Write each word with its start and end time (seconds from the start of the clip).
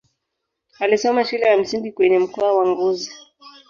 Alisoma 0.79 1.25
shule 1.25 1.45
ya 1.45 1.57
msingi 1.57 1.91
kwenye 1.91 2.19
mkoa 2.19 2.53
wa 2.57 2.67
Ngozi. 2.67 3.11